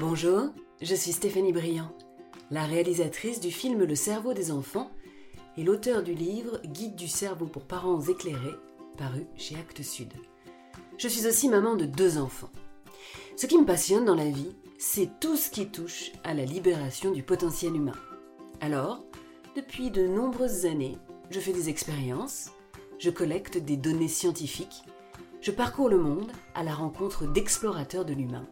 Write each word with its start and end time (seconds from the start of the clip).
Bonjour, 0.00 0.48
je 0.80 0.94
suis 0.94 1.12
Stéphanie 1.12 1.52
Briand, 1.52 1.94
la 2.50 2.64
réalisatrice 2.64 3.38
du 3.38 3.50
film 3.50 3.84
Le 3.84 3.94
cerveau 3.94 4.32
des 4.32 4.50
enfants 4.50 4.90
et 5.58 5.62
l'auteur 5.62 6.02
du 6.02 6.14
livre 6.14 6.58
Guide 6.64 6.96
du 6.96 7.06
cerveau 7.06 7.44
pour 7.44 7.66
parents 7.66 8.00
éclairés, 8.00 8.56
paru 8.96 9.26
chez 9.36 9.56
Actes 9.56 9.82
Sud. 9.82 10.14
Je 10.96 11.06
suis 11.06 11.26
aussi 11.26 11.50
maman 11.50 11.76
de 11.76 11.84
deux 11.84 12.16
enfants. 12.16 12.48
Ce 13.36 13.44
qui 13.44 13.58
me 13.58 13.66
passionne 13.66 14.06
dans 14.06 14.14
la 14.14 14.30
vie, 14.30 14.56
c'est 14.78 15.20
tout 15.20 15.36
ce 15.36 15.50
qui 15.50 15.66
touche 15.66 16.12
à 16.24 16.32
la 16.32 16.46
libération 16.46 17.10
du 17.10 17.22
potentiel 17.22 17.76
humain. 17.76 17.98
Alors, 18.62 19.04
depuis 19.54 19.90
de 19.90 20.06
nombreuses 20.06 20.64
années, 20.64 20.96
je 21.28 21.40
fais 21.40 21.52
des 21.52 21.68
expériences, 21.68 22.52
je 22.98 23.10
collecte 23.10 23.58
des 23.58 23.76
données 23.76 24.08
scientifiques, 24.08 24.82
je 25.42 25.50
parcours 25.50 25.90
le 25.90 25.98
monde 25.98 26.32
à 26.54 26.64
la 26.64 26.72
rencontre 26.72 27.26
d'explorateurs 27.26 28.06
de 28.06 28.14
l'humain 28.14 28.48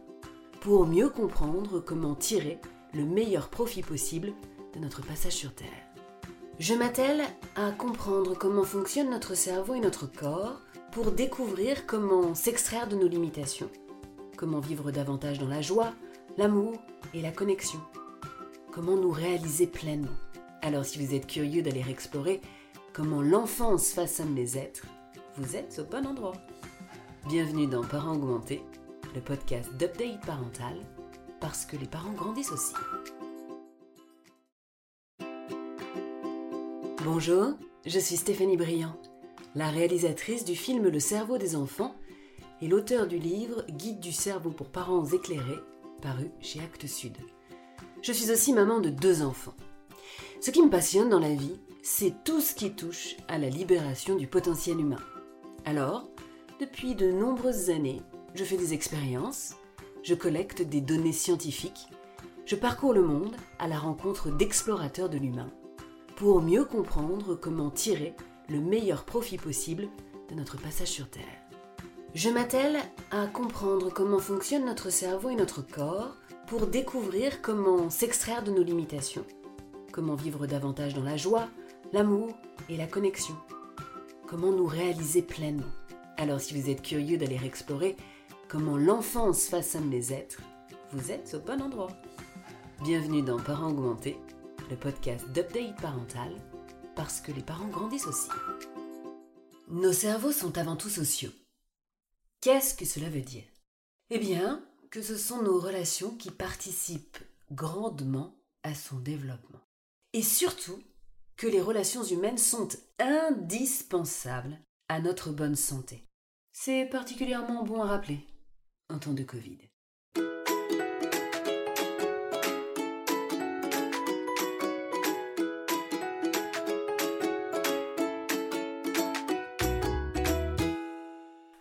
pour 0.61 0.85
mieux 0.85 1.09
comprendre 1.09 1.79
comment 1.79 2.15
tirer 2.15 2.59
le 2.93 3.05
meilleur 3.05 3.49
profit 3.49 3.81
possible 3.81 4.33
de 4.73 4.79
notre 4.79 5.01
passage 5.01 5.33
sur 5.33 5.53
Terre. 5.53 5.67
Je 6.59 6.73
m'attelle 6.73 7.21
à 7.55 7.71
comprendre 7.71 8.37
comment 8.37 8.63
fonctionne 8.65 9.09
notre 9.09 9.35
cerveau 9.35 9.75
et 9.75 9.79
notre 9.79 10.05
corps 10.05 10.59
pour 10.91 11.11
découvrir 11.11 11.85
comment 11.85 12.35
s'extraire 12.35 12.87
de 12.87 12.97
nos 12.97 13.07
limitations, 13.07 13.69
comment 14.35 14.59
vivre 14.59 14.91
davantage 14.91 15.39
dans 15.39 15.47
la 15.47 15.61
joie, 15.61 15.93
l'amour 16.37 16.73
et 17.13 17.21
la 17.21 17.31
connexion, 17.31 17.79
comment 18.73 18.97
nous 18.97 19.11
réaliser 19.11 19.67
pleinement. 19.67 20.17
Alors 20.61 20.83
si 20.83 21.03
vous 21.03 21.15
êtes 21.15 21.27
curieux 21.27 21.61
d'aller 21.61 21.85
explorer 21.87 22.41
comment 22.91 23.21
l'enfance 23.21 23.91
façonne 23.91 24.35
les 24.35 24.57
êtres, 24.57 24.85
vous 25.37 25.55
êtes 25.55 25.79
au 25.79 25.89
bon 25.89 26.05
endroit. 26.05 26.35
Bienvenue 27.29 27.67
dans 27.67 27.83
Parents 27.83 28.15
augmentés, 28.15 28.63
le 29.15 29.21
podcast 29.21 29.71
d'update 29.77 30.25
parental, 30.25 30.75
parce 31.39 31.65
que 31.65 31.77
les 31.77 31.87
parents 31.87 32.13
grandissent 32.13 32.51
aussi. 32.51 32.73
Bonjour, 37.03 37.53
je 37.85 37.99
suis 37.99 38.17
Stéphanie 38.17 38.57
Briand, 38.57 38.95
la 39.55 39.69
réalisatrice 39.69 40.45
du 40.45 40.55
film 40.55 40.87
Le 40.87 40.99
cerveau 40.99 41.37
des 41.37 41.55
enfants 41.55 41.95
et 42.61 42.67
l'auteur 42.67 43.07
du 43.07 43.17
livre 43.17 43.65
Guide 43.69 43.99
du 43.99 44.11
cerveau 44.11 44.51
pour 44.51 44.67
parents 44.67 45.05
éclairés, 45.05 45.59
paru 46.01 46.29
chez 46.41 46.59
Actes 46.59 46.87
Sud. 46.87 47.17
Je 48.01 48.11
suis 48.11 48.31
aussi 48.31 48.53
maman 48.53 48.79
de 48.79 48.89
deux 48.89 49.21
enfants. 49.21 49.55
Ce 50.41 50.51
qui 50.51 50.61
me 50.61 50.69
passionne 50.69 51.09
dans 51.09 51.19
la 51.19 51.33
vie, 51.33 51.59
c'est 51.81 52.23
tout 52.23 52.41
ce 52.41 52.53
qui 52.53 52.71
touche 52.71 53.15
à 53.27 53.37
la 53.37 53.49
libération 53.49 54.15
du 54.15 54.27
potentiel 54.27 54.79
humain. 54.79 55.01
Alors, 55.65 56.09
depuis 56.59 56.95
de 56.95 57.11
nombreuses 57.11 57.69
années, 57.69 58.01
je 58.35 58.43
fais 58.43 58.57
des 58.57 58.73
expériences, 58.73 59.55
je 60.03 60.13
collecte 60.15 60.61
des 60.61 60.81
données 60.81 61.13
scientifiques, 61.13 61.87
je 62.45 62.55
parcours 62.55 62.93
le 62.93 63.03
monde 63.03 63.35
à 63.59 63.67
la 63.67 63.77
rencontre 63.77 64.29
d'explorateurs 64.31 65.09
de 65.09 65.17
l'humain 65.17 65.49
pour 66.15 66.41
mieux 66.41 66.65
comprendre 66.65 67.35
comment 67.35 67.69
tirer 67.69 68.13
le 68.49 68.59
meilleur 68.59 69.05
profit 69.05 69.37
possible 69.37 69.87
de 70.29 70.35
notre 70.35 70.57
passage 70.57 70.87
sur 70.87 71.09
Terre. 71.09 71.23
Je 72.15 72.29
m'attelle 72.29 72.77
à 73.11 73.27
comprendre 73.27 73.91
comment 73.93 74.19
fonctionne 74.19 74.65
notre 74.65 74.89
cerveau 74.89 75.29
et 75.29 75.35
notre 75.35 75.61
corps 75.61 76.15
pour 76.47 76.65
découvrir 76.65 77.41
comment 77.41 77.89
s'extraire 77.89 78.43
de 78.43 78.51
nos 78.51 78.63
limitations, 78.63 79.25
comment 79.91 80.15
vivre 80.15 80.47
davantage 80.47 80.95
dans 80.95 81.03
la 81.03 81.17
joie, 81.17 81.47
l'amour 81.93 82.29
et 82.67 82.77
la 82.77 82.87
connexion, 82.87 83.35
comment 84.27 84.51
nous 84.51 84.65
réaliser 84.65 85.21
pleinement. 85.21 85.71
Alors 86.17 86.41
si 86.41 86.59
vous 86.59 86.69
êtes 86.69 86.81
curieux 86.81 87.17
d'aller 87.17 87.39
explorer 87.45 87.95
comment 88.49 88.77
l'enfance 88.77 89.45
façonne 89.45 89.91
les 89.91 90.11
êtres, 90.11 90.41
vous 90.91 91.11
êtes 91.11 91.35
au 91.35 91.39
bon 91.39 91.61
endroit. 91.61 91.91
Bienvenue 92.81 93.21
dans 93.21 93.37
Parents 93.39 93.69
augmentés, 93.69 94.17
le 94.71 94.75
podcast 94.75 95.29
d'update 95.29 95.79
parental, 95.79 96.35
parce 96.95 97.21
que 97.21 97.31
les 97.31 97.43
parents 97.43 97.67
grandissent 97.67 98.07
aussi. 98.07 98.29
Nos 99.67 99.93
cerveaux 99.93 100.31
sont 100.31 100.57
avant 100.57 100.75
tout 100.75 100.89
sociaux. 100.89 101.29
Qu'est-ce 102.41 102.73
que 102.73 102.85
cela 102.85 103.07
veut 103.07 103.21
dire? 103.21 103.43
Eh 104.09 104.17
bien, 104.17 104.65
que 104.89 105.03
ce 105.03 105.15
sont 105.15 105.43
nos 105.43 105.59
relations 105.59 106.15
qui 106.15 106.31
participent 106.31 107.19
grandement 107.51 108.33
à 108.63 108.73
son 108.73 108.97
développement. 108.97 109.61
Et 110.13 110.23
surtout, 110.23 110.81
que 111.37 111.45
les 111.45 111.61
relations 111.61 112.03
humaines 112.03 112.39
sont 112.39 112.69
indispensables 112.97 114.57
à 114.87 114.99
notre 115.01 115.29
bonne 115.29 115.55
santé. 115.55 116.03
C'est 116.51 116.85
particulièrement 116.85 117.63
bon 117.63 117.83
à 117.83 117.85
rappeler 117.85 118.25
temps 118.97 119.13
de 119.13 119.23
Covid. 119.23 119.57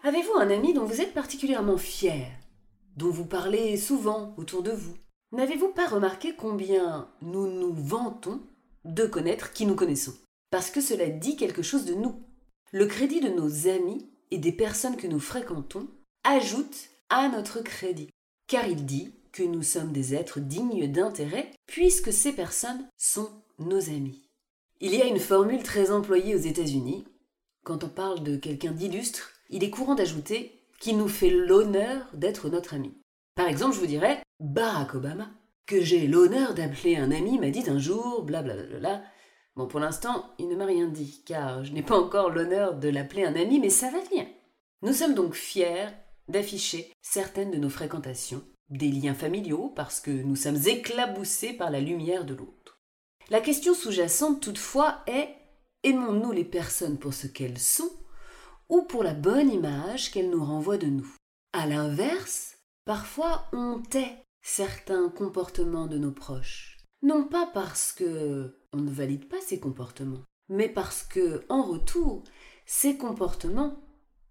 Avez-vous 0.03 0.33
un 0.38 0.50
ami 0.50 0.72
dont 0.72 0.87
vous 0.87 1.03
êtes 1.03 1.12
particulièrement 1.12 1.77
fier, 1.77 2.27
dont 2.97 3.11
vous 3.11 3.27
parlez 3.27 3.77
souvent 3.77 4.34
autour 4.38 4.62
de 4.62 4.71
vous? 4.71 4.97
N'avez-vous 5.33 5.69
pas 5.69 5.87
remarqué 5.87 6.34
combien 6.34 7.11
nous 7.21 7.47
nous 7.47 7.75
vantons 7.75 8.41
de 8.87 9.05
connaître 9.05 9.53
qui 9.53 9.67
nous 9.67 9.75
connaissons? 9.75 10.15
Parce 10.50 10.71
que 10.71 10.81
cela 10.81 11.11
dit 11.11 11.37
quelque 11.37 11.62
chose 11.62 11.84
de 11.84 11.93
nous. 11.93 12.22
Le 12.72 12.87
crédit 12.87 13.21
de 13.21 13.28
nos 13.28 13.69
amis 13.69 14.11
et 14.31 14.38
des 14.38 14.53
personnes 14.53 14.97
que 14.97 15.06
nous 15.06 15.21
fréquentons 15.21 15.87
ajoute 16.25 16.88
à 17.11 17.29
notre 17.29 17.61
crédit, 17.61 18.11
car 18.47 18.67
il 18.67 18.85
dit 18.85 19.15
que 19.33 19.43
nous 19.43 19.63
sommes 19.63 19.93
des 19.93 20.15
êtres 20.15 20.41
dignes 20.41 20.91
d'intérêt 20.91 21.51
puisque 21.67 22.13
ces 22.13 22.33
personnes 22.33 22.89
sont 22.97 23.31
nos 23.59 23.89
amis. 23.89 24.29
Il 24.81 24.95
y 24.95 25.03
a 25.03 25.07
une 25.07 25.19
formule 25.19 25.63
très 25.63 25.91
employée 25.91 26.35
aux 26.35 26.39
États-Unis. 26.39 27.07
Quand 27.65 27.85
on 27.85 27.89
parle 27.89 28.23
de 28.23 28.37
quelqu'un 28.37 28.73
d'illustre, 28.73 29.33
il 29.51 29.65
est 29.65 29.71
courant 29.71 29.95
d'ajouter 29.95 30.63
qu'il 30.81 30.97
nous 30.97 31.09
fait 31.09 31.31
l'honneur 31.31 32.07
d'être 32.15 32.49
notre 32.49 32.75
ami. 32.75 32.93
Par 33.35 33.49
exemple, 33.49 33.75
je 33.75 33.81
vous 33.81 33.87
dirais 33.87 34.23
Barack 34.41 34.95
Obama, 34.95 35.31
que 35.67 35.81
j'ai 35.81 36.07
l'honneur 36.07 36.55
d'appeler 36.55 36.97
un 36.97 37.11
ami, 37.11 37.39
m'a 37.39 37.51
dit 37.51 37.69
un 37.69 37.79
jour, 37.79 38.23
blablabla. 38.23 39.03
Bon, 39.57 39.67
pour 39.67 39.81
l'instant, 39.81 40.33
il 40.39 40.49
ne 40.49 40.57
m'a 40.57 40.67
rien 40.67 40.87
dit, 40.87 41.23
car 41.27 41.65
je 41.65 41.73
n'ai 41.73 41.83
pas 41.83 41.99
encore 41.99 42.31
l'honneur 42.31 42.75
de 42.75 42.89
l'appeler 42.89 43.25
un 43.25 43.35
ami, 43.35 43.59
mais 43.59 43.71
ça 43.71 43.91
va 43.91 44.01
venir. 44.01 44.27
Nous 44.83 44.93
sommes 44.93 45.15
donc 45.15 45.35
fiers 45.35 45.89
d'afficher 46.28 46.93
certaines 47.03 47.50
de 47.50 47.59
nos 47.59 47.71
fréquentations, 47.71 48.44
des 48.71 48.91
liens 48.91 49.15
familiaux, 49.15 49.72
parce 49.75 50.00
que 50.00 50.11
nous 50.11 50.37
sommes 50.37 50.61
éclaboussés 50.66 51.53
par 51.53 51.71
la 51.71 51.81
lumière 51.81 52.25
de 52.25 52.34
l'autre. 52.34 52.78
La 53.31 53.41
question 53.41 53.75
sous-jacente 53.75 54.41
toutefois 54.41 55.03
est 55.06 55.34
aimons-nous 55.83 56.33
les 56.33 56.44
personnes 56.44 56.99
pour 56.99 57.15
ce 57.15 57.27
qu'elles 57.27 57.59
sont 57.59 57.91
ou 58.69 58.83
pour 58.83 59.03
la 59.03 59.15
bonne 59.15 59.50
image 59.50 60.11
qu'elles 60.11 60.31
nous 60.31 60.44
renvoient 60.44 60.78
de 60.78 60.87
nous? 60.87 61.15
À 61.53 61.67
l'inverse, 61.67 62.56
parfois 62.84 63.47
on 63.53 63.81
tait 63.81 64.17
certains 64.43 65.09
comportements 65.11 65.87
de 65.87 65.99
nos 65.99 66.12
proches, 66.12 66.78
non 67.03 67.25
pas 67.25 67.47
parce 67.53 67.93
que 67.93 68.59
on 68.72 68.78
ne 68.78 68.91
valide 68.91 69.28
pas 69.28 69.41
ces 69.41 69.61
comportements, 69.61 70.25
mais 70.49 70.69
parce 70.69 71.03
que 71.03 71.44
en 71.49 71.62
retour, 71.62 72.25
ces 72.67 72.97
comportements 72.97 73.78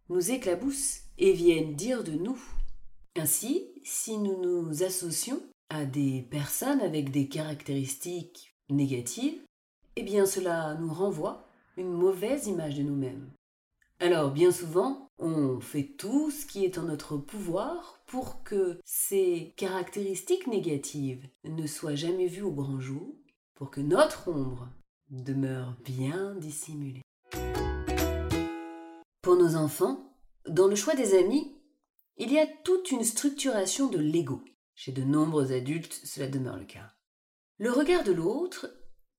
nous 0.10 0.32
éclaboussent 0.32 1.02
et 1.18 1.34
viennent 1.34 1.76
dire 1.76 2.04
de 2.04 2.12
nous. 2.12 2.40
Ainsi, 3.16 3.68
si 3.84 4.18
nous 4.18 4.42
nous 4.42 4.84
associons 4.84 5.42
à 5.70 5.86
des 5.86 6.22
personnes 6.30 6.82
avec 6.82 7.12
des 7.12 7.28
caractéristiques 7.28 8.54
négatives, 8.70 9.42
eh 9.96 10.04
bien 10.04 10.26
cela 10.26 10.76
nous 10.76 10.94
renvoie 10.94 11.46
une 11.78 11.92
mauvaise 11.92 12.48
image 12.48 12.76
de 12.76 12.84
nous-mêmes. 12.84 13.32
Alors 14.00 14.32
bien 14.32 14.52
souvent, 14.52 15.10
on 15.18 15.60
fait 15.60 15.96
tout 15.98 16.30
ce 16.30 16.46
qui 16.46 16.64
est 16.64 16.78
en 16.78 16.84
notre 16.84 17.18
pouvoir 17.18 18.00
pour 18.06 18.44
que 18.44 18.80
ces 18.86 19.54
caractéristiques 19.58 20.46
négatives 20.46 21.28
ne 21.44 21.66
soient 21.66 21.96
jamais 21.96 22.28
vues 22.28 22.44
au 22.44 22.52
grand 22.52 22.80
jour, 22.80 23.16
pour 23.56 23.72
que 23.72 23.82
notre 23.82 24.28
ombre 24.28 24.70
demeure 25.10 25.76
bien 25.84 26.36
dissimulée. 26.36 27.02
Pour 29.24 29.36
nos 29.36 29.56
enfants, 29.56 30.08
dans 30.50 30.68
le 30.68 30.76
choix 30.76 30.96
des 30.96 31.18
amis, 31.18 31.56
il 32.18 32.32
y 32.32 32.40
a 32.40 32.48
toute 32.64 32.92
une 32.92 33.04
structuration 33.04 33.88
de 33.88 34.00
l'ego. 34.00 34.44
Chez 34.76 34.92
de 34.92 35.04
nombreux 35.04 35.52
adultes, 35.54 36.00
cela 36.04 36.28
demeure 36.28 36.58
le 36.58 36.66
cas. 36.66 36.94
Le 37.58 37.72
regard 37.72 38.04
de 38.04 38.12
l'autre 38.12 38.70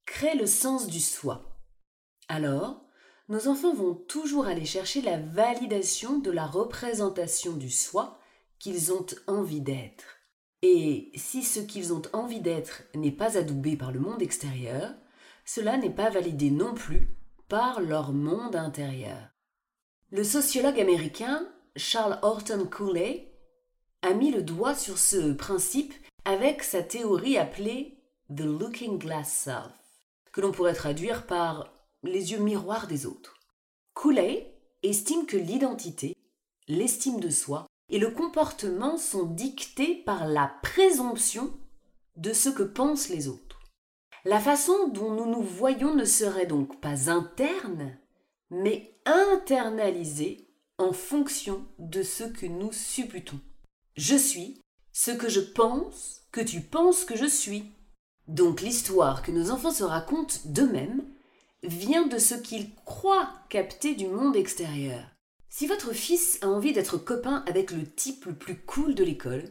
crée 0.06 0.36
le 0.36 0.46
sens 0.46 0.86
du 0.86 1.00
soi. 1.00 1.58
Alors, 2.28 2.84
nos 3.28 3.48
enfants 3.48 3.74
vont 3.74 3.94
toujours 3.94 4.46
aller 4.46 4.64
chercher 4.64 5.02
la 5.02 5.18
validation 5.18 6.18
de 6.18 6.30
la 6.30 6.46
représentation 6.46 7.52
du 7.52 7.70
soi 7.70 8.18
qu'ils 8.58 8.92
ont 8.92 9.06
envie 9.26 9.60
d'être. 9.60 10.18
Et 10.62 11.12
si 11.14 11.42
ce 11.42 11.60
qu'ils 11.60 11.92
ont 11.92 12.02
envie 12.12 12.40
d'être 12.40 12.82
n'est 12.94 13.12
pas 13.12 13.36
adoubé 13.36 13.76
par 13.76 13.92
le 13.92 14.00
monde 14.00 14.22
extérieur, 14.22 14.94
cela 15.44 15.76
n'est 15.76 15.94
pas 15.94 16.10
validé 16.10 16.50
non 16.50 16.74
plus 16.74 17.16
par 17.48 17.80
leur 17.80 18.12
monde 18.12 18.56
intérieur. 18.56 19.30
Le 20.10 20.24
sociologue 20.24 20.80
américain 20.80 21.46
Charles 21.76 22.18
Horton 22.22 22.64
Cooley 22.64 23.30
a 24.00 24.14
mis 24.14 24.30
le 24.30 24.40
doigt 24.42 24.74
sur 24.74 24.96
ce 24.96 25.32
principe 25.32 25.92
avec 26.24 26.62
sa 26.62 26.82
théorie 26.82 27.36
appelée 27.36 27.98
The 28.34 28.40
Looking 28.40 28.98
Glass 28.98 29.30
Self, 29.30 29.74
que 30.32 30.40
l'on 30.40 30.50
pourrait 30.50 30.72
traduire 30.72 31.26
par 31.26 31.74
les 32.02 32.32
yeux 32.32 32.38
miroirs 32.38 32.86
des 32.86 33.04
autres. 33.04 33.34
Cooley 33.92 34.58
estime 34.82 35.26
que 35.26 35.36
l'identité, 35.36 36.16
l'estime 36.68 37.20
de 37.20 37.28
soi 37.28 37.66
et 37.90 37.98
le 37.98 38.10
comportement 38.10 38.96
sont 38.96 39.26
dictés 39.26 39.94
par 39.94 40.26
la 40.26 40.50
présomption 40.62 41.52
de 42.16 42.32
ce 42.32 42.48
que 42.48 42.62
pensent 42.62 43.10
les 43.10 43.28
autres. 43.28 43.60
La 44.24 44.40
façon 44.40 44.88
dont 44.88 45.10
nous 45.10 45.26
nous 45.26 45.42
voyons 45.42 45.94
ne 45.94 46.06
serait 46.06 46.46
donc 46.46 46.80
pas 46.80 47.10
interne, 47.10 47.98
mais 48.50 48.98
internalisée 49.04 50.48
en 50.78 50.92
fonction 50.92 51.66
de 51.78 52.02
ce 52.02 52.24
que 52.24 52.46
nous 52.46 52.72
supputons. 52.72 53.40
Je 53.96 54.16
suis 54.16 54.60
ce 54.92 55.10
que 55.10 55.28
je 55.28 55.40
pense 55.40 56.22
que 56.32 56.40
tu 56.40 56.60
penses 56.60 57.04
que 57.04 57.16
je 57.16 57.26
suis. 57.26 57.72
Donc 58.26 58.60
l'histoire 58.60 59.22
que 59.22 59.30
nos 59.30 59.50
enfants 59.50 59.70
se 59.70 59.84
racontent 59.84 60.36
d'eux-mêmes 60.44 61.04
vient 61.62 62.06
de 62.06 62.18
ce 62.18 62.34
qu'ils 62.34 62.74
croient 62.84 63.32
capter 63.48 63.94
du 63.94 64.06
monde 64.06 64.36
extérieur. 64.36 65.04
Si 65.48 65.66
votre 65.66 65.92
fils 65.92 66.38
a 66.42 66.48
envie 66.48 66.72
d'être 66.72 66.98
copain 66.98 67.42
avec 67.46 67.70
le 67.70 67.84
type 67.84 68.26
le 68.26 68.34
plus 68.34 68.60
cool 68.60 68.94
de 68.94 69.02
l'école, 69.02 69.44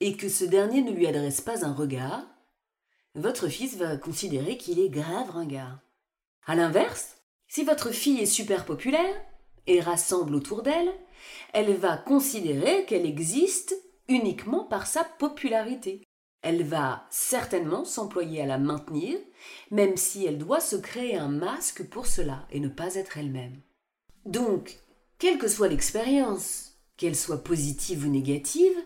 et 0.00 0.16
que 0.16 0.28
ce 0.28 0.44
dernier 0.44 0.82
ne 0.82 0.92
lui 0.92 1.06
adresse 1.06 1.40
pas 1.40 1.64
un 1.64 1.74
regard, 1.74 2.26
votre 3.14 3.48
fils 3.48 3.76
va 3.76 3.96
considérer 3.96 4.56
qu'il 4.56 4.78
est 4.78 4.88
grave 4.88 5.30
ringard. 5.30 5.78
A 6.46 6.54
l'inverse, 6.54 7.19
si 7.50 7.64
votre 7.64 7.90
fille 7.90 8.20
est 8.20 8.26
super 8.26 8.64
populaire 8.64 9.20
et 9.66 9.80
rassemble 9.80 10.36
autour 10.36 10.62
d'elle, 10.62 10.94
elle 11.52 11.74
va 11.74 11.96
considérer 11.96 12.84
qu'elle 12.84 13.04
existe 13.04 13.74
uniquement 14.06 14.64
par 14.64 14.86
sa 14.86 15.02
popularité. 15.02 16.04
Elle 16.42 16.62
va 16.62 17.06
certainement 17.10 17.84
s'employer 17.84 18.40
à 18.40 18.46
la 18.46 18.58
maintenir, 18.58 19.18
même 19.72 19.96
si 19.96 20.24
elle 20.24 20.38
doit 20.38 20.60
se 20.60 20.76
créer 20.76 21.16
un 21.16 21.28
masque 21.28 21.82
pour 21.88 22.06
cela 22.06 22.46
et 22.52 22.60
ne 22.60 22.68
pas 22.68 22.94
être 22.94 23.18
elle-même. 23.18 23.60
Donc, 24.24 24.78
quelle 25.18 25.36
que 25.36 25.48
soit 25.48 25.68
l'expérience, 25.68 26.78
qu'elle 26.96 27.16
soit 27.16 27.42
positive 27.42 28.06
ou 28.06 28.08
négative, 28.08 28.76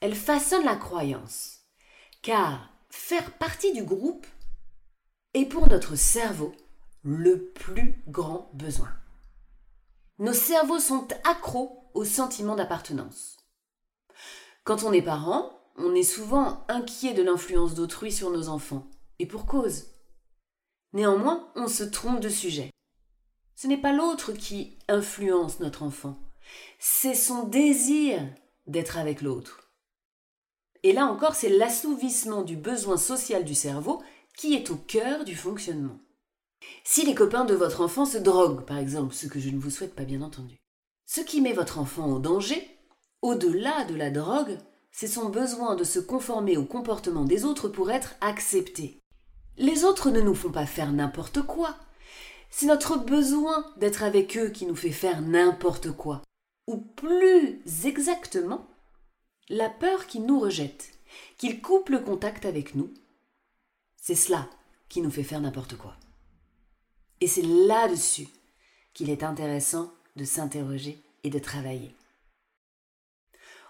elle 0.00 0.16
façonne 0.16 0.64
la 0.64 0.76
croyance. 0.76 1.60
Car 2.22 2.74
faire 2.90 3.34
partie 3.38 3.72
du 3.72 3.84
groupe 3.84 4.26
est 5.32 5.46
pour 5.46 5.68
notre 5.68 5.94
cerveau 5.94 6.52
le 7.02 7.50
plus 7.52 8.02
grand 8.08 8.50
besoin. 8.54 8.90
Nos 10.18 10.32
cerveaux 10.32 10.80
sont 10.80 11.08
accros 11.24 11.90
au 11.94 12.04
sentiment 12.04 12.56
d'appartenance. 12.56 13.38
Quand 14.64 14.82
on 14.82 14.92
est 14.92 15.02
parent, 15.02 15.50
on 15.76 15.94
est 15.94 16.02
souvent 16.02 16.64
inquiet 16.68 17.14
de 17.14 17.22
l'influence 17.22 17.74
d'autrui 17.74 18.12
sur 18.12 18.30
nos 18.30 18.48
enfants, 18.48 18.86
et 19.18 19.26
pour 19.26 19.46
cause. 19.46 19.86
Néanmoins, 20.92 21.50
on 21.56 21.68
se 21.68 21.84
trompe 21.84 22.20
de 22.20 22.28
sujet. 22.28 22.70
Ce 23.56 23.66
n'est 23.66 23.80
pas 23.80 23.92
l'autre 23.92 24.32
qui 24.32 24.78
influence 24.88 25.60
notre 25.60 25.82
enfant, 25.82 26.18
c'est 26.78 27.14
son 27.14 27.44
désir 27.44 28.20
d'être 28.66 28.98
avec 28.98 29.22
l'autre. 29.22 29.70
Et 30.82 30.92
là 30.92 31.06
encore, 31.06 31.34
c'est 31.34 31.50
l'assouvissement 31.50 32.42
du 32.42 32.56
besoin 32.56 32.96
social 32.96 33.44
du 33.44 33.54
cerveau 33.54 34.02
qui 34.36 34.54
est 34.54 34.70
au 34.70 34.76
cœur 34.76 35.24
du 35.24 35.36
fonctionnement. 35.36 35.98
Si 36.84 37.04
les 37.04 37.14
copains 37.14 37.44
de 37.44 37.54
votre 37.54 37.80
enfant 37.80 38.04
se 38.04 38.18
droguent, 38.18 38.64
par 38.64 38.78
exemple, 38.78 39.14
ce 39.14 39.26
que 39.26 39.40
je 39.40 39.50
ne 39.50 39.58
vous 39.58 39.70
souhaite 39.70 39.94
pas 39.94 40.04
bien 40.04 40.22
entendu, 40.22 40.60
ce 41.06 41.20
qui 41.20 41.40
met 41.40 41.52
votre 41.52 41.78
enfant 41.78 42.10
au 42.10 42.18
danger, 42.18 42.68
au-delà 43.22 43.84
de 43.84 43.94
la 43.94 44.10
drogue, 44.10 44.58
c'est 44.92 45.06
son 45.06 45.28
besoin 45.28 45.76
de 45.76 45.84
se 45.84 45.98
conformer 45.98 46.56
au 46.56 46.64
comportement 46.64 47.24
des 47.24 47.44
autres 47.44 47.68
pour 47.68 47.90
être 47.90 48.14
accepté. 48.20 49.00
Les 49.56 49.84
autres 49.84 50.10
ne 50.10 50.20
nous 50.20 50.34
font 50.34 50.50
pas 50.50 50.66
faire 50.66 50.92
n'importe 50.92 51.42
quoi. 51.42 51.76
C'est 52.50 52.66
notre 52.66 52.96
besoin 52.96 53.64
d'être 53.76 54.02
avec 54.02 54.36
eux 54.36 54.48
qui 54.48 54.66
nous 54.66 54.76
fait 54.76 54.90
faire 54.90 55.22
n'importe 55.22 55.92
quoi. 55.92 56.22
Ou 56.66 56.78
plus 56.78 57.60
exactement, 57.84 58.66
la 59.48 59.68
peur 59.68 60.06
qu'ils 60.06 60.26
nous 60.26 60.40
rejettent, 60.40 60.92
qu'ils 61.38 61.60
coupent 61.60 61.90
le 61.90 62.00
contact 62.00 62.46
avec 62.46 62.74
nous. 62.74 62.92
C'est 63.96 64.14
cela 64.14 64.48
qui 64.88 65.02
nous 65.02 65.10
fait 65.10 65.22
faire 65.22 65.40
n'importe 65.40 65.76
quoi. 65.76 65.96
Et 67.20 67.26
c'est 67.26 67.42
là-dessus 67.42 68.28
qu'il 68.94 69.10
est 69.10 69.22
intéressant 69.22 69.92
de 70.16 70.24
s'interroger 70.24 71.02
et 71.22 71.30
de 71.30 71.38
travailler. 71.38 71.94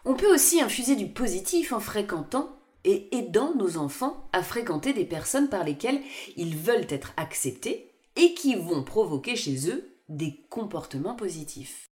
On 0.04 0.14
peut 0.14 0.32
aussi 0.32 0.60
infuser 0.60 0.96
du 0.96 1.08
positif 1.08 1.72
en 1.72 1.80
fréquentant 1.80 2.56
et 2.84 3.14
aidant 3.16 3.54
nos 3.54 3.76
enfants 3.76 4.28
à 4.32 4.42
fréquenter 4.42 4.92
des 4.92 5.04
personnes 5.04 5.50
par 5.50 5.64
lesquelles 5.64 6.00
ils 6.36 6.56
veulent 6.56 6.86
être 6.88 7.12
acceptés 7.16 7.92
et 8.16 8.34
qui 8.34 8.54
vont 8.54 8.82
provoquer 8.82 9.36
chez 9.36 9.68
eux 9.68 9.96
des 10.08 10.40
comportements 10.48 11.14
positifs. 11.14 11.86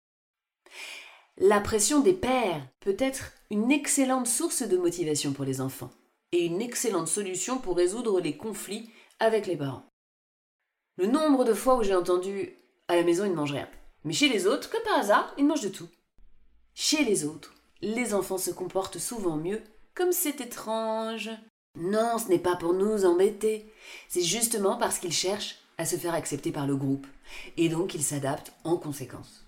La 1.39 1.61
pression 1.61 2.01
des 2.01 2.15
pères 2.15 2.67
peut 2.81 2.97
être 2.99 3.33
une 3.51 3.71
excellente 3.71 4.27
source 4.27 4.63
de 4.63 4.77
motivation 4.77 5.33
pour 5.33 5.45
les 5.45 5.61
enfants 5.61 5.91
et 6.33 6.47
une 6.47 6.63
excellente 6.63 7.09
solution 7.09 7.59
pour 7.59 7.77
résoudre 7.77 8.21
les 8.21 8.37
conflits 8.37 8.91
avec 9.19 9.47
les 9.47 9.57
parents. 9.57 9.85
Le 10.99 11.07
nombre 11.07 11.45
de 11.45 11.53
fois 11.53 11.77
où 11.77 11.83
j'ai 11.83 11.95
entendu 11.95 12.57
à 12.89 12.97
la 12.97 13.03
maison 13.03 13.25
ils 13.25 13.31
ne 13.31 13.37
mangent 13.37 13.53
rien, 13.53 13.69
mais 14.05 14.15
chez 14.15 14.29
les 14.29 14.47
autres, 14.47 14.71
que 14.71 14.83
par 14.83 14.99
hasard, 14.99 15.35
ils 15.37 15.47
mangent 15.47 15.63
de 15.63 15.69
tout. 15.69 15.89
Chez 16.75 17.05
les 17.05 17.25
autres, 17.25 17.53
les 17.83 18.15
enfants 18.15 18.39
se 18.39 18.51
comportent 18.51 18.99
souvent 18.99 19.37
mieux, 19.37 19.61
comme 19.95 20.13
c'est 20.13 20.41
étrange. 20.41 21.31
Non, 21.79 22.17
ce 22.19 22.29
n'est 22.29 22.39
pas 22.39 22.57
pour 22.57 22.73
nous 22.73 23.05
embêter, 23.05 23.71
c'est 24.09 24.23
justement 24.23 24.77
parce 24.77 24.99
qu'ils 24.99 25.13
cherchent 25.13 25.59
à 25.77 25.85
se 25.85 25.97
faire 25.97 26.15
accepter 26.15 26.51
par 26.51 26.67
le 26.67 26.77
groupe, 26.77 27.07
et 27.59 27.69
donc 27.69 27.95
ils 27.95 28.03
s'adaptent 28.03 28.53
en 28.65 28.79
conséquence. 28.79 29.45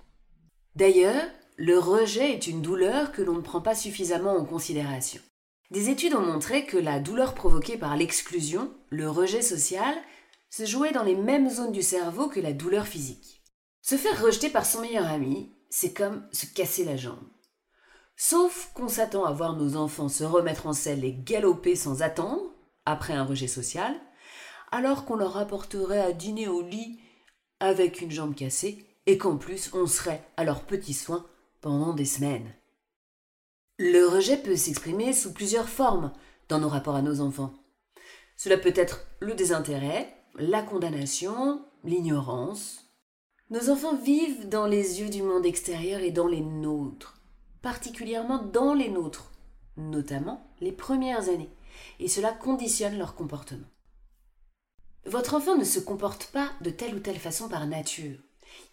D'ailleurs, 0.76 1.24
le 1.56 1.78
rejet 1.78 2.32
est 2.32 2.46
une 2.46 2.60
douleur 2.60 3.10
que 3.12 3.22
l'on 3.22 3.34
ne 3.34 3.40
prend 3.40 3.62
pas 3.62 3.74
suffisamment 3.74 4.36
en 4.36 4.44
considération. 4.44 5.22
Des 5.70 5.88
études 5.88 6.14
ont 6.14 6.20
montré 6.20 6.66
que 6.66 6.76
la 6.76 7.00
douleur 7.00 7.34
provoquée 7.34 7.76
par 7.76 7.96
l'exclusion, 7.96 8.70
le 8.90 9.10
rejet 9.10 9.42
social, 9.42 9.94
se 10.50 10.64
jouait 10.64 10.92
dans 10.92 11.02
les 11.02 11.14
mêmes 11.14 11.50
zones 11.50 11.72
du 11.72 11.82
cerveau 11.82 12.28
que 12.28 12.40
la 12.40 12.52
douleur 12.52 12.86
physique. 12.86 13.42
Se 13.82 13.96
faire 13.96 14.22
rejeter 14.22 14.50
par 14.50 14.66
son 14.66 14.80
meilleur 14.80 15.06
ami, 15.06 15.52
c'est 15.70 15.92
comme 15.92 16.26
se 16.32 16.46
casser 16.46 16.84
la 16.84 16.96
jambe. 16.96 17.28
Sauf 18.16 18.72
qu'on 18.74 18.88
s'attend 18.88 19.24
à 19.24 19.32
voir 19.32 19.56
nos 19.56 19.76
enfants 19.76 20.08
se 20.08 20.24
remettre 20.24 20.66
en 20.66 20.72
selle 20.72 21.04
et 21.04 21.12
galoper 21.12 21.76
sans 21.76 22.02
attendre, 22.02 22.42
après 22.84 23.12
un 23.12 23.24
rejet 23.24 23.46
social, 23.46 23.94
alors 24.72 25.04
qu'on 25.04 25.16
leur 25.16 25.36
apporterait 25.36 26.00
à 26.00 26.12
dîner 26.12 26.48
au 26.48 26.62
lit 26.62 27.00
avec 27.60 28.00
une 28.00 28.10
jambe 28.10 28.34
cassée 28.34 28.86
et 29.06 29.18
qu'en 29.18 29.36
plus 29.36 29.70
on 29.72 29.86
serait 29.86 30.24
à 30.36 30.44
leurs 30.44 30.64
petits 30.64 30.94
soins 30.94 31.26
pendant 31.60 31.92
des 31.94 32.04
semaines. 32.04 32.52
Le 33.78 34.06
rejet 34.06 34.36
peut 34.36 34.56
s'exprimer 34.56 35.12
sous 35.12 35.32
plusieurs 35.32 35.68
formes 35.68 36.12
dans 36.48 36.58
nos 36.58 36.68
rapports 36.68 36.96
à 36.96 37.02
nos 37.02 37.20
enfants. 37.20 37.54
Cela 38.36 38.56
peut 38.56 38.72
être 38.74 39.06
le 39.20 39.34
désintérêt, 39.34 40.17
la 40.36 40.62
condamnation, 40.62 41.62
l'ignorance. 41.84 42.84
Nos 43.50 43.70
enfants 43.70 43.96
vivent 43.96 44.48
dans 44.48 44.66
les 44.66 45.00
yeux 45.00 45.08
du 45.08 45.22
monde 45.22 45.46
extérieur 45.46 46.00
et 46.00 46.10
dans 46.10 46.26
les 46.26 46.40
nôtres 46.40 47.18
particulièrement 47.62 48.38
dans 48.38 48.74
les 48.74 48.88
nôtres, 48.88 49.30
notamment 49.76 50.46
les 50.60 50.72
premières 50.72 51.28
années, 51.28 51.50
et 51.98 52.08
cela 52.08 52.32
conditionne 52.32 52.98
leur 52.98 53.14
comportement. 53.14 53.66
Votre 55.06 55.34
enfant 55.34 55.56
ne 55.56 55.64
se 55.64 55.80
comporte 55.80 56.26
pas 56.26 56.50
de 56.60 56.70
telle 56.70 56.94
ou 56.94 57.00
telle 57.00 57.18
façon 57.18 57.48
par 57.48 57.66
nature. 57.66 58.18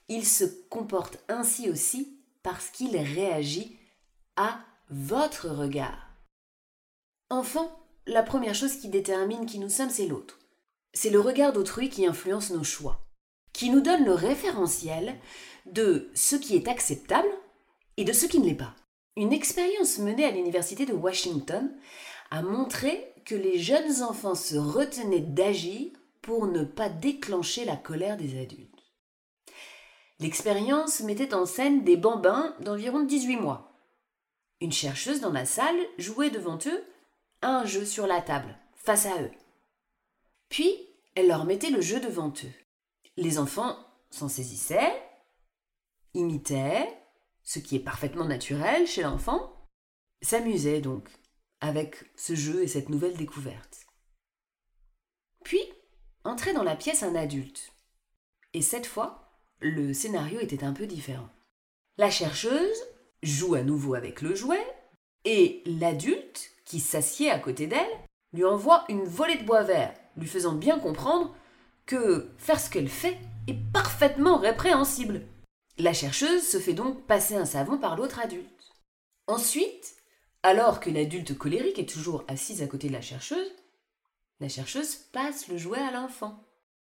Il 0.09 0.25
se 0.25 0.45
comporte 0.69 1.19
ainsi 1.29 1.69
aussi 1.69 2.19
parce 2.43 2.69
qu'il 2.69 2.95
réagit 2.95 3.77
à 4.35 4.59
votre 4.89 5.49
regard. 5.49 6.09
Enfin, 7.29 7.71
la 8.05 8.21
première 8.21 8.55
chose 8.55 8.75
qui 8.77 8.89
détermine 8.89 9.45
qui 9.45 9.59
nous 9.59 9.69
sommes, 9.69 9.89
c'est 9.89 10.07
l'autre. 10.07 10.39
C'est 10.95 11.09
le 11.09 11.19
regard 11.19 11.51
d'autrui 11.51 11.89
qui 11.89 12.07
influence 12.07 12.51
nos 12.51 12.63
choix, 12.63 13.05
qui 13.51 13.69
nous 13.69 13.81
donne 13.81 14.05
le 14.05 14.13
référentiel 14.13 15.15
de 15.65 16.09
ce 16.15 16.37
qui 16.37 16.55
est 16.55 16.69
acceptable 16.69 17.27
et 17.97 18.05
de 18.05 18.13
ce 18.13 18.25
qui 18.25 18.39
ne 18.39 18.45
l'est 18.45 18.55
pas. 18.55 18.73
Une 19.17 19.33
expérience 19.33 19.99
menée 19.99 20.23
à 20.23 20.31
l'Université 20.31 20.85
de 20.85 20.93
Washington 20.93 21.69
a 22.31 22.41
montré 22.41 23.13
que 23.25 23.35
les 23.35 23.59
jeunes 23.59 24.03
enfants 24.03 24.35
se 24.35 24.55
retenaient 24.55 25.19
d'agir 25.19 25.91
pour 26.21 26.47
ne 26.47 26.63
pas 26.63 26.87
déclencher 26.87 27.65
la 27.65 27.75
colère 27.75 28.15
des 28.15 28.41
adultes. 28.41 28.71
L'expérience 30.19 31.01
mettait 31.01 31.33
en 31.33 31.45
scène 31.45 31.83
des 31.83 31.97
bambins 31.97 32.55
d'environ 32.61 33.03
18 33.03 33.35
mois. 33.35 33.73
Une 34.61 34.71
chercheuse 34.71 35.19
dans 35.19 35.33
la 35.33 35.45
salle 35.45 35.75
jouait 35.97 36.29
devant 36.29 36.57
eux 36.65 36.83
un 37.41 37.65
jeu 37.65 37.85
sur 37.85 38.07
la 38.07 38.21
table, 38.21 38.57
face 38.75 39.05
à 39.05 39.21
eux. 39.21 39.31
Puis, 40.49 40.84
elle 41.15 41.27
leur 41.27 41.45
mettait 41.45 41.69
le 41.69 41.81
jeu 41.81 41.99
devant 41.99 42.29
eux. 42.29 42.53
Les 43.17 43.39
enfants 43.39 43.77
s'en 44.09 44.29
saisissaient, 44.29 45.01
imitaient, 46.13 46.87
ce 47.43 47.59
qui 47.59 47.75
est 47.75 47.79
parfaitement 47.79 48.25
naturel 48.25 48.85
chez 48.85 49.01
l'enfant, 49.01 49.69
s'amusait 50.21 50.81
donc 50.81 51.09
avec 51.61 52.03
ce 52.15 52.35
jeu 52.35 52.63
et 52.63 52.67
cette 52.67 52.89
nouvelle 52.89 53.15
découverte. 53.15 53.85
Puis, 55.43 55.61
entrait 56.23 56.53
dans 56.53 56.63
la 56.63 56.75
pièce 56.75 57.03
un 57.03 57.15
adulte. 57.15 57.71
Et 58.53 58.61
cette 58.61 58.87
fois, 58.87 59.39
le 59.59 59.93
scénario 59.93 60.39
était 60.39 60.63
un 60.63 60.73
peu 60.73 60.87
différent. 60.87 61.29
La 61.97 62.09
chercheuse 62.09 62.83
joue 63.23 63.55
à 63.55 63.61
nouveau 63.61 63.93
avec 63.93 64.21
le 64.21 64.35
jouet, 64.35 64.65
et 65.23 65.63
l'adulte, 65.65 66.51
qui 66.65 66.79
s'assied 66.79 67.29
à 67.29 67.39
côté 67.39 67.67
d'elle, 67.67 67.87
lui 68.33 68.43
envoie 68.43 68.85
une 68.89 69.05
volée 69.05 69.37
de 69.37 69.45
bois 69.45 69.63
vert, 69.63 69.93
lui 70.17 70.27
faisant 70.27 70.53
bien 70.53 70.79
comprendre 70.79 71.35
que 71.85 72.31
faire 72.37 72.59
ce 72.59 72.69
qu'elle 72.69 72.89
fait 72.89 73.17
est 73.47 73.57
parfaitement 73.73 74.37
répréhensible. 74.37 75.21
La 75.77 75.93
chercheuse 75.93 76.47
se 76.47 76.59
fait 76.59 76.73
donc 76.73 77.05
passer 77.05 77.35
un 77.35 77.45
savon 77.45 77.77
par 77.77 77.95
l'autre 77.95 78.19
adulte. 78.19 78.73
Ensuite, 79.27 79.95
alors 80.43 80.79
que 80.79 80.89
l'adulte 80.89 81.37
colérique 81.37 81.79
est 81.79 81.89
toujours 81.89 82.23
assise 82.27 82.61
à 82.61 82.67
côté 82.67 82.87
de 82.87 82.93
la 82.93 83.01
chercheuse, 83.01 83.51
la 84.39 84.49
chercheuse 84.49 84.95
passe 84.95 85.47
le 85.47 85.57
jouet 85.57 85.79
à 85.79 85.91
l'enfant 85.91 86.43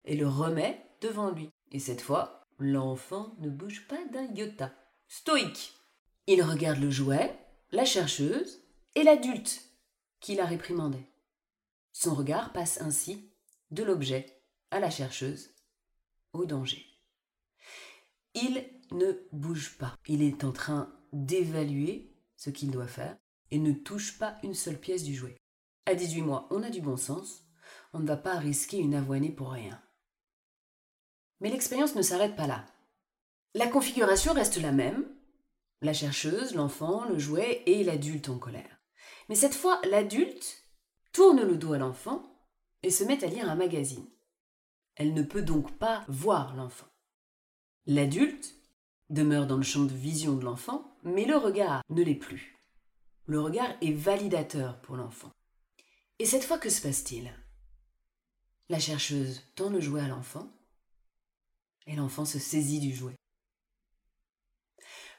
et 0.04 0.16
le 0.16 0.28
remet 0.28 0.84
devant 1.00 1.30
lui. 1.30 1.50
Et 1.72 1.78
cette 1.78 2.00
fois, 2.00 2.42
l'enfant 2.58 3.34
ne 3.38 3.48
bouge 3.48 3.86
pas 3.88 4.02
d'un 4.12 4.26
iota. 4.34 4.72
Stoïque. 5.08 5.74
Il 6.26 6.42
regarde 6.42 6.80
le 6.80 6.90
jouet, 6.90 7.36
la 7.70 7.84
chercheuse 7.84 8.62
et 8.94 9.02
l'adulte 9.02 9.62
qui 10.20 10.34
la 10.34 10.46
réprimandait. 10.46 11.06
Son 11.94 12.12
regard 12.12 12.52
passe 12.52 12.80
ainsi 12.80 13.32
de 13.70 13.84
l'objet 13.84 14.42
à 14.72 14.80
la 14.80 14.90
chercheuse 14.90 15.54
au 16.32 16.44
danger. 16.44 16.84
Il 18.34 18.68
ne 18.90 19.12
bouge 19.30 19.78
pas. 19.78 19.96
Il 20.08 20.20
est 20.20 20.42
en 20.42 20.50
train 20.50 20.92
d'évaluer 21.12 22.12
ce 22.36 22.50
qu'il 22.50 22.72
doit 22.72 22.88
faire 22.88 23.16
et 23.52 23.60
ne 23.60 23.72
touche 23.72 24.18
pas 24.18 24.38
une 24.42 24.54
seule 24.54 24.80
pièce 24.80 25.04
du 25.04 25.14
jouet. 25.14 25.36
À 25.86 25.94
18 25.94 26.22
mois, 26.22 26.48
on 26.50 26.64
a 26.64 26.70
du 26.70 26.80
bon 26.80 26.96
sens. 26.96 27.44
On 27.92 28.00
ne 28.00 28.08
va 28.08 28.16
pas 28.16 28.40
risquer 28.40 28.78
une 28.78 28.96
avoinée 28.96 29.30
pour 29.30 29.52
rien. 29.52 29.80
Mais 31.40 31.48
l'expérience 31.48 31.94
ne 31.94 32.02
s'arrête 32.02 32.34
pas 32.34 32.48
là. 32.48 32.66
La 33.54 33.68
configuration 33.68 34.32
reste 34.32 34.60
la 34.60 34.72
même. 34.72 35.06
La 35.80 35.92
chercheuse, 35.92 36.56
l'enfant, 36.56 37.04
le 37.04 37.20
jouet 37.20 37.62
et 37.66 37.84
l'adulte 37.84 38.28
en 38.30 38.38
colère. 38.38 38.80
Mais 39.28 39.36
cette 39.36 39.54
fois, 39.54 39.80
l'adulte 39.88 40.63
tourne 41.14 41.42
le 41.42 41.56
dos 41.56 41.72
à 41.72 41.78
l'enfant 41.78 42.22
et 42.82 42.90
se 42.90 43.04
met 43.04 43.24
à 43.24 43.28
lire 43.28 43.48
un 43.48 43.54
magazine. 43.54 44.06
Elle 44.96 45.14
ne 45.14 45.22
peut 45.22 45.42
donc 45.42 45.78
pas 45.78 46.04
voir 46.08 46.54
l'enfant. 46.56 46.88
L'adulte 47.86 48.54
demeure 49.10 49.46
dans 49.46 49.56
le 49.56 49.62
champ 49.62 49.84
de 49.84 49.94
vision 49.94 50.34
de 50.34 50.44
l'enfant, 50.44 50.98
mais 51.04 51.24
le 51.24 51.36
regard 51.36 51.82
ne 51.88 52.02
l'est 52.02 52.14
plus. 52.14 52.56
Le 53.26 53.40
regard 53.40 53.70
est 53.80 53.92
validateur 53.92 54.80
pour 54.82 54.96
l'enfant. 54.96 55.30
Et 56.18 56.26
cette 56.26 56.44
fois, 56.44 56.58
que 56.58 56.68
se 56.68 56.82
passe-t-il? 56.82 57.32
La 58.68 58.80
chercheuse 58.80 59.42
tend 59.54 59.70
le 59.70 59.80
jouet 59.80 60.00
à 60.00 60.08
l'enfant, 60.08 60.50
et 61.86 61.94
l'enfant 61.94 62.24
se 62.24 62.38
saisit 62.38 62.80
du 62.80 62.92
jouet. 62.92 63.14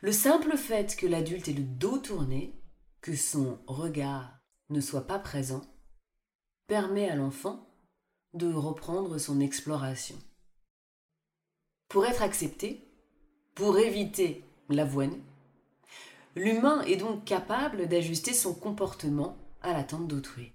Le 0.02 0.12
simple 0.12 0.58
fait 0.58 0.96
que 0.98 1.08
l'adulte 1.08 1.48
ait 1.48 1.54
le 1.54 1.64
dos 1.64 2.00
tourné, 2.00 2.62
que 3.02 3.16
son 3.16 3.64
regard 3.68 4.40
ne 4.70 4.82
soit 4.82 5.08
pas 5.08 5.20
présent, 5.20 5.62
permet 6.68 7.10
à 7.10 7.16
l'enfant 7.16 7.68
de 8.34 8.52
reprendre 8.52 9.18
son 9.18 9.40
exploration. 9.40 10.16
Pour 11.90 12.06
être 12.06 12.22
accepté, 12.22 12.88
pour 13.54 13.78
éviter 13.78 14.44
l'avoine, 14.70 15.16
l'humain 16.36 16.82
est 16.82 16.98
donc 16.98 17.24
capable 17.24 17.88
d'ajuster 17.88 18.34
son 18.34 18.54
comportement 18.54 19.38
à 19.62 19.74
l'attente 19.74 20.08
d'autrui. 20.08 20.54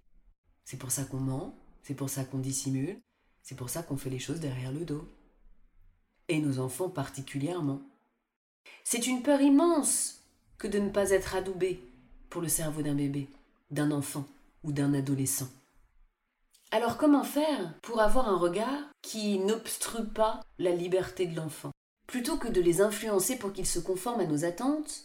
C'est 0.64 0.78
pour 0.78 0.90
ça 0.90 1.04
qu'on 1.04 1.20
ment, 1.20 1.54
c'est 1.82 1.94
pour 1.94 2.10
ça 2.10 2.24
qu'on 2.24 2.38
dissimule, 2.38 3.00
c'est 3.42 3.54
pour 3.54 3.70
ça 3.70 3.82
qu'on 3.82 3.96
fait 3.96 4.10
les 4.10 4.18
choses 4.18 4.40
derrière 4.40 4.72
le 4.72 4.84
dos. 4.84 5.08
Et 6.28 6.40
nos 6.40 6.58
enfants 6.58 6.90
particulièrement. 6.90 7.80
C'est 8.84 9.06
une 9.06 9.22
peur 9.22 9.40
immense 9.40 10.22
que 10.58 10.68
de 10.68 10.78
ne 10.78 10.90
pas 10.90 11.10
être 11.10 11.34
adoubé 11.34 11.80
pour 12.28 12.42
le 12.42 12.48
cerveau 12.48 12.82
d'un 12.82 12.94
bébé, 12.94 13.28
d'un 13.70 13.90
enfant 13.90 14.26
ou 14.62 14.72
d'un 14.72 14.92
adolescent. 14.94 15.48
Alors 16.72 16.96
comment 16.96 17.24
faire 17.24 17.74
pour 17.82 18.00
avoir 18.00 18.28
un 18.28 18.38
regard 18.38 18.92
qui 19.02 19.40
n'obstrue 19.40 20.06
pas 20.06 20.40
la 20.58 20.70
liberté 20.70 21.26
de 21.26 21.34
l'enfant? 21.34 21.72
Plutôt 22.06 22.36
que 22.36 22.46
de 22.46 22.60
les 22.60 22.80
influencer 22.80 23.36
pour 23.36 23.52
qu'ils 23.52 23.66
se 23.66 23.80
conforment 23.80 24.20
à 24.20 24.26
nos 24.26 24.44
attentes, 24.44 25.04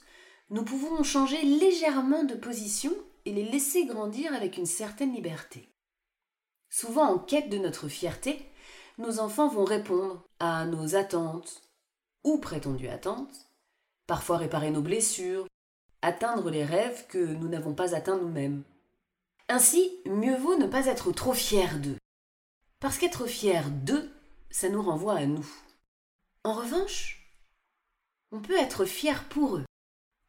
nous 0.51 0.63
pouvons 0.63 1.01
changer 1.01 1.41
légèrement 1.41 2.23
de 2.23 2.35
position 2.35 2.91
et 3.25 3.33
les 3.33 3.45
laisser 3.45 3.85
grandir 3.87 4.31
avec 4.35 4.57
une 4.57 4.67
certaine 4.67 5.13
liberté. 5.13 5.67
Souvent 6.69 7.13
en 7.13 7.17
quête 7.17 7.49
de 7.49 7.57
notre 7.57 7.87
fierté, 7.87 8.47
nos 8.99 9.19
enfants 9.19 9.47
vont 9.47 9.65
répondre 9.65 10.23
à 10.39 10.65
nos 10.65 10.95
attentes 10.95 11.63
ou 12.23 12.37
prétendues 12.37 12.89
attentes, 12.89 13.49
parfois 14.05 14.37
réparer 14.37 14.69
nos 14.69 14.81
blessures, 14.81 15.47
atteindre 16.03 16.51
les 16.51 16.63
rêves 16.63 17.07
que 17.07 17.17
nous 17.17 17.47
n'avons 17.47 17.73
pas 17.73 17.95
atteints 17.95 18.17
nous-mêmes. 18.17 18.63
Ainsi, 19.47 19.91
mieux 20.05 20.37
vaut 20.37 20.57
ne 20.57 20.67
pas 20.67 20.87
être 20.87 21.11
trop 21.11 21.33
fier 21.33 21.79
d'eux. 21.79 21.97
Parce 22.79 22.97
qu'être 22.97 23.27
fier 23.27 23.69
d'eux, 23.69 24.11
ça 24.49 24.69
nous 24.69 24.81
renvoie 24.81 25.15
à 25.15 25.25
nous. 25.25 25.47
En 26.43 26.53
revanche, 26.53 27.31
on 28.31 28.41
peut 28.41 28.57
être 28.57 28.85
fier 28.85 29.27
pour 29.29 29.57
eux. 29.57 29.65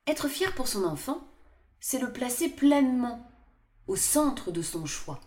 Être 0.06 0.28
fier 0.28 0.54
pour 0.54 0.68
son 0.68 0.84
enfant, 0.84 1.26
c'est 1.80 1.98
le 1.98 2.12
placer 2.12 2.48
pleinement 2.48 3.30
au 3.86 3.96
centre 3.96 4.50
de 4.50 4.62
son 4.62 4.86
choix. 4.86 5.20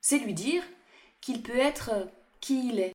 C'est 0.00 0.18
lui 0.18 0.34
dire 0.34 0.62
qu'il 1.20 1.42
peut 1.42 1.58
être 1.58 2.08
qui 2.40 2.68
il 2.68 2.80
est 2.80 2.92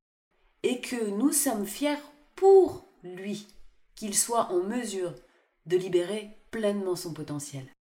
et 0.64 0.82
que 0.82 1.10
nous 1.10 1.32
sommes 1.32 1.66
fiers 1.66 2.02
pour 2.36 2.88
lui, 3.04 3.48
qu'il 3.96 4.16
soit 4.16 4.52
en 4.52 4.64
mesure 4.64 5.14
de 5.66 5.78
libérer 5.78 6.38
pleinement 6.52 6.96
son 6.96 7.14
potentiel. 7.14 7.75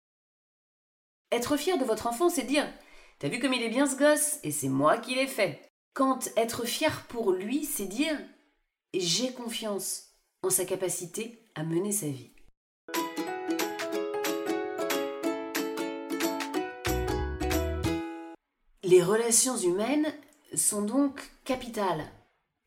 Être 1.34 1.58
fier 1.58 1.80
de 1.80 1.84
votre 1.84 2.06
enfant, 2.06 2.30
c'est 2.30 2.44
dire 2.44 2.72
T'as 3.18 3.28
vu 3.28 3.40
comme 3.40 3.56
il 3.56 3.63
est 3.63 3.70
bien 3.70 3.88
ce 3.88 3.96
gosse? 3.96 4.38
Et 4.44 4.52
c'est 4.52 4.70
moi 4.70 5.00
qui 5.00 5.16
l'ai 5.16 5.25
fait. 5.25 5.68
Quand 5.96 6.30
être 6.38 6.63
fier 6.63 7.08
pour 7.08 7.32
lui, 7.32 7.66
c'est 7.66 7.88
dire 7.88 8.16
J'ai 8.94 9.34
confiance 9.34 10.12
en 10.44 10.52
sa 10.52 10.63
capacité 10.63 11.44
à 11.56 11.63
mener 11.63 11.92
sa 11.92 12.06
vie. 12.06 12.30
Les 18.84 19.02
relations 19.02 19.58
humaines 19.58 20.13
sont 20.54 20.84
donc 20.84 21.32
capitales 21.46 22.12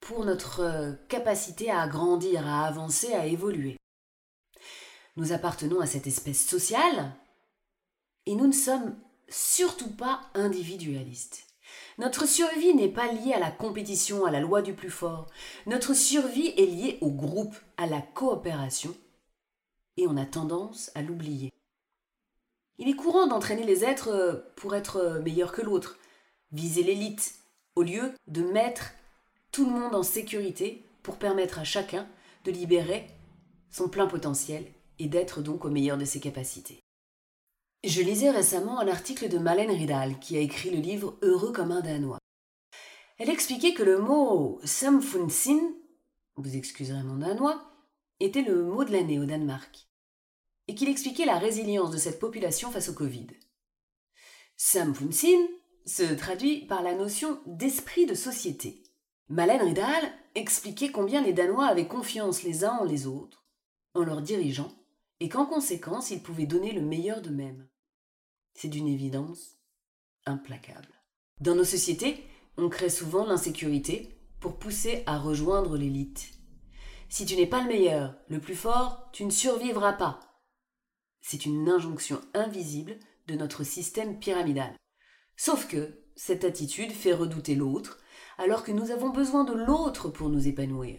pour 0.00 0.24
notre 0.24 0.98
capacité 1.06 1.70
à 1.70 1.86
grandir, 1.86 2.44
à 2.48 2.66
avancer, 2.66 3.14
à 3.14 3.26
évoluer. 3.26 3.76
Nous 5.14 5.30
appartenons 5.32 5.78
à 5.80 5.86
cette 5.86 6.08
espèce 6.08 6.44
sociale 6.44 7.14
et 8.26 8.34
nous 8.34 8.46
ne 8.46 8.52
sommes 8.52 8.96
surtout 9.28 9.90
pas 9.90 10.20
individualistes. 10.34 11.46
Notre 11.98 12.26
survie 12.26 12.74
n'est 12.74 12.88
pas 12.88 13.10
liée 13.10 13.32
à 13.32 13.38
la 13.38 13.50
compétition, 13.50 14.26
à 14.26 14.30
la 14.30 14.40
loi 14.40 14.62
du 14.62 14.74
plus 14.74 14.90
fort. 14.90 15.26
Notre 15.66 15.94
survie 15.94 16.52
est 16.56 16.66
liée 16.66 16.98
au 17.00 17.10
groupe, 17.10 17.56
à 17.76 17.86
la 17.86 18.02
coopération, 18.02 18.94
et 19.96 20.06
on 20.06 20.16
a 20.16 20.26
tendance 20.26 20.90
à 20.94 21.02
l'oublier. 21.02 21.52
Il 22.78 22.88
est 22.88 22.96
courant 22.96 23.26
d'entraîner 23.26 23.64
les 23.64 23.84
êtres 23.84 24.52
pour 24.56 24.74
être 24.74 25.20
meilleurs 25.24 25.52
que 25.52 25.62
l'autre, 25.62 25.98
viser 26.52 26.82
l'élite, 26.82 27.34
au 27.74 27.82
lieu 27.82 28.12
de 28.26 28.42
mettre 28.42 28.92
tout 29.50 29.64
le 29.64 29.70
monde 29.70 29.94
en 29.94 30.02
sécurité 30.02 30.84
pour 31.02 31.16
permettre 31.16 31.58
à 31.58 31.64
chacun 31.64 32.06
de 32.44 32.50
libérer 32.50 33.06
son 33.70 33.88
plein 33.88 34.06
potentiel 34.06 34.66
et 34.98 35.08
d'être 35.08 35.40
donc 35.40 35.64
au 35.64 35.70
meilleur 35.70 35.96
de 35.96 36.04
ses 36.04 36.20
capacités. 36.20 36.85
Je 37.88 38.02
lisais 38.02 38.30
récemment 38.30 38.80
un 38.80 38.88
article 38.88 39.28
de 39.28 39.38
Malène 39.38 39.70
Ridal 39.70 40.18
qui 40.18 40.36
a 40.36 40.40
écrit 40.40 40.70
le 40.70 40.78
livre 40.78 41.16
Heureux 41.22 41.52
comme 41.52 41.70
un 41.70 41.82
Danois. 41.82 42.18
Elle 43.16 43.30
expliquait 43.30 43.74
que 43.74 43.84
le 43.84 43.98
mot 43.98 44.58
Samfunsin, 44.64 45.60
vous 46.34 46.56
excuserez 46.56 47.04
mon 47.04 47.18
danois, 47.18 47.62
était 48.18 48.42
le 48.42 48.64
mot 48.64 48.82
de 48.82 48.90
l'année 48.90 49.20
au 49.20 49.24
Danemark, 49.24 49.86
et 50.66 50.74
qu'il 50.74 50.88
expliquait 50.88 51.26
la 51.26 51.38
résilience 51.38 51.92
de 51.92 51.96
cette 51.96 52.18
population 52.18 52.72
face 52.72 52.88
au 52.88 52.92
Covid. 52.92 53.28
Samfunsin 54.56 55.46
se 55.84 56.12
traduit 56.14 56.66
par 56.66 56.82
la 56.82 56.96
notion 56.96 57.38
d'esprit 57.46 58.04
de 58.04 58.14
société. 58.14 58.82
Malène 59.28 59.62
Ridal 59.62 60.12
expliquait 60.34 60.90
combien 60.90 61.22
les 61.22 61.32
Danois 61.32 61.66
avaient 61.66 61.86
confiance 61.86 62.42
les 62.42 62.64
uns 62.64 62.78
en 62.78 62.84
les 62.84 63.06
autres, 63.06 63.44
en 63.94 64.02
leurs 64.02 64.22
dirigeants, 64.22 64.72
et 65.20 65.28
qu'en 65.28 65.46
conséquence 65.46 66.10
ils 66.10 66.20
pouvaient 66.20 66.46
donner 66.46 66.72
le 66.72 66.82
meilleur 66.82 67.22
d'eux-mêmes 67.22 67.68
c'est 68.56 68.68
d'une 68.68 68.88
évidence 68.88 69.58
implacable. 70.24 70.88
Dans 71.40 71.54
nos 71.54 71.64
sociétés, 71.64 72.24
on 72.56 72.68
crée 72.68 72.90
souvent 72.90 73.26
l'insécurité 73.26 74.18
pour 74.40 74.58
pousser 74.58 75.02
à 75.06 75.18
rejoindre 75.18 75.76
l'élite. 75.76 76.30
Si 77.08 77.26
tu 77.26 77.36
n'es 77.36 77.46
pas 77.46 77.62
le 77.62 77.68
meilleur, 77.68 78.16
le 78.28 78.40
plus 78.40 78.56
fort, 78.56 79.10
tu 79.12 79.24
ne 79.24 79.30
survivras 79.30 79.92
pas. 79.92 80.20
C'est 81.20 81.44
une 81.46 81.68
injonction 81.68 82.20
invisible 82.34 82.98
de 83.26 83.34
notre 83.34 83.64
système 83.64 84.18
pyramidal. 84.18 84.74
Sauf 85.36 85.68
que 85.68 86.02
cette 86.16 86.44
attitude 86.44 86.92
fait 86.92 87.12
redouter 87.12 87.54
l'autre, 87.54 87.98
alors 88.38 88.64
que 88.64 88.72
nous 88.72 88.90
avons 88.90 89.10
besoin 89.10 89.44
de 89.44 89.52
l'autre 89.52 90.08
pour 90.08 90.30
nous 90.30 90.48
épanouir. 90.48 90.98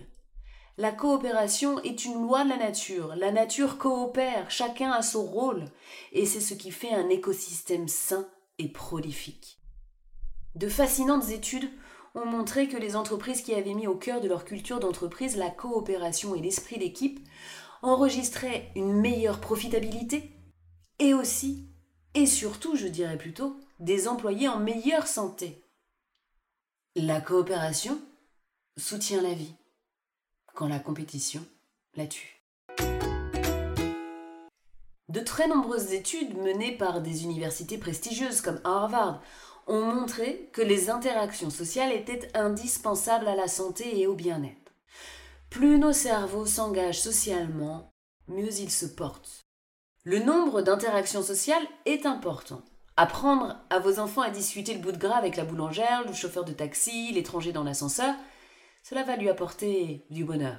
La 0.79 0.91
coopération 0.91 1.81
est 1.81 2.05
une 2.05 2.21
loi 2.21 2.43
de 2.43 2.49
la 2.49 2.57
nature. 2.57 3.15
La 3.15 3.31
nature 3.31 3.79
coopère, 3.79 4.51
chacun 4.51 4.91
a 4.91 5.01
son 5.01 5.25
rôle, 5.25 5.65
et 6.11 6.27
c'est 6.27 6.39
ce 6.39 6.53
qui 6.53 6.69
fait 6.69 6.93
un 6.93 7.09
écosystème 7.09 7.87
sain 7.87 8.29
et 8.59 8.67
prolifique. 8.67 9.57
De 10.53 10.69
fascinantes 10.69 11.29
études 11.29 11.67
ont 12.13 12.25
montré 12.25 12.67
que 12.67 12.77
les 12.77 12.95
entreprises 12.95 13.41
qui 13.41 13.55
avaient 13.55 13.73
mis 13.73 13.87
au 13.87 13.95
cœur 13.95 14.21
de 14.21 14.27
leur 14.27 14.45
culture 14.45 14.79
d'entreprise 14.79 15.35
la 15.35 15.49
coopération 15.49 16.35
et 16.35 16.41
l'esprit 16.41 16.77
d'équipe 16.77 17.27
enregistraient 17.81 18.71
une 18.75 18.93
meilleure 18.93 19.41
profitabilité 19.41 20.31
et 20.99 21.15
aussi, 21.15 21.71
et 22.13 22.27
surtout 22.27 22.75
je 22.75 22.87
dirais 22.87 23.17
plutôt, 23.17 23.59
des 23.79 24.07
employés 24.07 24.47
en 24.47 24.59
meilleure 24.59 25.07
santé. 25.07 25.63
La 26.95 27.19
coopération 27.19 27.99
soutient 28.77 29.21
la 29.23 29.33
vie 29.33 29.55
quand 30.57 30.67
la 30.67 30.79
compétition 30.79 31.45
la 31.95 32.07
tue. 32.07 32.43
De 35.07 35.19
très 35.19 35.47
nombreuses 35.47 35.93
études 35.93 36.35
menées 36.35 36.75
par 36.75 37.01
des 37.01 37.23
universités 37.23 37.77
prestigieuses 37.77 38.41
comme 38.41 38.59
Harvard 38.63 39.21
ont 39.67 39.83
montré 39.83 40.49
que 40.53 40.63
les 40.63 40.89
interactions 40.89 41.51
sociales 41.51 41.91
étaient 41.91 42.35
indispensables 42.35 43.27
à 43.27 43.35
la 43.35 43.47
santé 43.47 43.99
et 43.99 44.07
au 44.07 44.15
bien-être. 44.15 44.73
Plus 45.51 45.77
nos 45.77 45.93
cerveaux 45.93 46.47
s'engagent 46.47 47.01
socialement, 47.01 47.93
mieux 48.27 48.59
ils 48.59 48.71
se 48.71 48.87
portent. 48.87 49.45
Le 50.03 50.17
nombre 50.17 50.63
d'interactions 50.63 51.21
sociales 51.21 51.67
est 51.85 52.07
important. 52.07 52.63
Apprendre 52.95 53.57
à 53.69 53.77
vos 53.77 53.99
enfants 53.99 54.23
à 54.23 54.31
discuter 54.31 54.73
le 54.73 54.79
bout 54.79 54.91
de 54.91 54.97
gras 54.97 55.17
avec 55.17 55.35
la 55.35 55.45
boulangère, 55.45 56.03
le 56.07 56.13
chauffeur 56.13 56.45
de 56.45 56.53
taxi, 56.53 57.11
l'étranger 57.11 57.51
dans 57.51 57.63
l'ascenseur, 57.63 58.15
cela 58.87 59.03
va 59.03 59.17
lui 59.17 59.27
apporter 59.27 60.05
du 60.09 60.23
bonheur. 60.23 60.55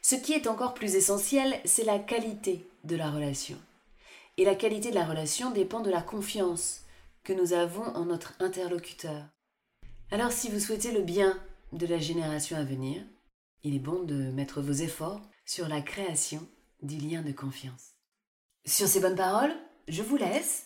Ce 0.00 0.16
qui 0.16 0.32
est 0.32 0.48
encore 0.48 0.74
plus 0.74 0.96
essentiel, 0.96 1.60
c'est 1.64 1.84
la 1.84 2.00
qualité 2.00 2.66
de 2.82 2.96
la 2.96 3.08
relation. 3.08 3.56
Et 4.36 4.44
la 4.44 4.56
qualité 4.56 4.90
de 4.90 4.96
la 4.96 5.04
relation 5.04 5.52
dépend 5.52 5.78
de 5.80 5.90
la 5.90 6.02
confiance, 6.02 6.80
que 7.22 7.32
nous 7.32 7.52
avons 7.52 7.84
en 7.94 8.06
notre 8.06 8.34
interlocuteur. 8.40 9.26
Alors 10.10 10.32
si 10.32 10.50
vous 10.50 10.58
souhaitez 10.58 10.90
le 10.90 11.02
bien 11.02 11.40
de 11.72 11.86
la 11.86 11.98
génération 11.98 12.56
à 12.56 12.64
venir, 12.64 13.04
il 13.62 13.76
est 13.76 13.80
bon 13.80 14.02
de 14.02 14.30
mettre 14.32 14.60
vos 14.60 14.72
efforts 14.72 15.22
sur 15.44 15.68
la 15.68 15.82
création 15.82 16.46
du 16.82 16.96
lien 16.98 17.22
de 17.22 17.32
confiance. 17.32 17.92
Sur 18.64 18.88
ces 18.88 18.98
bonnes 18.98 19.14
paroles, 19.14 19.54
je 19.86 20.02
vous 20.02 20.16
laisse. 20.16 20.65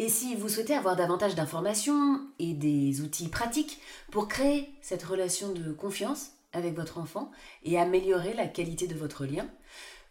Et 0.00 0.08
si 0.08 0.34
vous 0.34 0.48
souhaitez 0.48 0.74
avoir 0.74 0.96
davantage 0.96 1.34
d'informations 1.34 2.22
et 2.38 2.54
des 2.54 3.02
outils 3.02 3.28
pratiques 3.28 3.82
pour 4.10 4.28
créer 4.28 4.72
cette 4.80 5.02
relation 5.02 5.52
de 5.52 5.72
confiance 5.72 6.30
avec 6.54 6.74
votre 6.74 6.96
enfant 6.96 7.30
et 7.64 7.78
améliorer 7.78 8.32
la 8.32 8.46
qualité 8.46 8.86
de 8.86 8.94
votre 8.94 9.26
lien, 9.26 9.46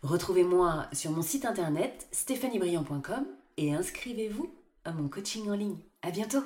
retrouvez-moi 0.04 0.86
sur 0.94 1.10
mon 1.10 1.24
site 1.24 1.44
internet 1.44 2.08
stéphaniebriand.com 2.12 3.26
et 3.58 3.74
inscrivez-vous 3.74 4.54
à 4.86 4.92
mon 4.92 5.10
coaching 5.10 5.50
en 5.50 5.56
ligne. 5.56 5.80
À 6.04 6.12
bientôt! 6.12 6.44